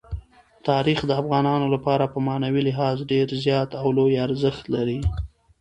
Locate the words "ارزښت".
4.27-4.63